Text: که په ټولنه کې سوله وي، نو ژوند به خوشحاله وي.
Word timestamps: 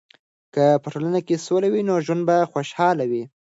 که 0.53 0.65
په 0.81 0.87
ټولنه 0.93 1.19
کې 1.27 1.43
سوله 1.45 1.67
وي، 1.69 1.81
نو 1.89 1.93
ژوند 2.05 2.21
به 2.27 2.37
خوشحاله 2.51 3.03
وي. 3.11 3.23